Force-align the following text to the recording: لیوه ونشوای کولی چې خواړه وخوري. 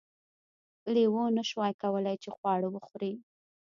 لیوه 0.93 1.21
ونشوای 1.25 1.73
کولی 1.81 2.15
چې 2.23 2.29
خواړه 2.35 2.67
وخوري. 2.71 3.13